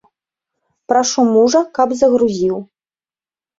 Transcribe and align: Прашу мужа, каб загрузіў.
Прашу 0.91 1.27
мужа, 1.35 1.61
каб 1.77 1.89
загрузіў. 2.01 2.57